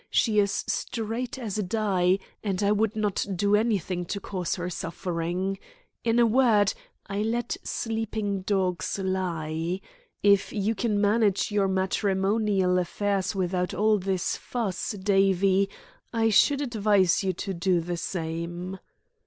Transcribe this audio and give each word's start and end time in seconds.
She 0.09 0.39
is 0.39 0.63
straight 0.65 1.37
as 1.37 1.59
a 1.59 1.61
die, 1.61 2.17
and 2.43 2.63
I 2.63 2.71
would 2.71 2.95
not 2.95 3.23
do 3.35 3.55
anything 3.55 4.03
to 4.05 4.19
cause 4.19 4.55
her 4.55 4.67
suffering. 4.67 5.59
In 6.03 6.17
a 6.17 6.25
word, 6.25 6.73
I 7.05 7.21
let 7.21 7.55
sleeping 7.61 8.41
dogs 8.41 8.97
lie. 8.97 9.79
If 10.23 10.51
you 10.51 10.73
can 10.73 10.99
manage 10.99 11.51
your 11.51 11.67
matrimonial 11.67 12.79
affairs 12.79 13.35
without 13.35 13.75
all 13.75 13.99
this 13.99 14.37
fuss, 14.37 14.93
Davie, 14.93 15.69
I 16.11 16.31
should 16.31 16.61
advise 16.61 17.23
you 17.23 17.31
to 17.33 17.53
do 17.53 17.79
the 17.79 17.97
same." 17.97 18.79